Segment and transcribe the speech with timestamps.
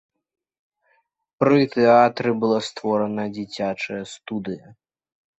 [1.43, 4.67] Пры тэатры была створана дзіцячая студыя.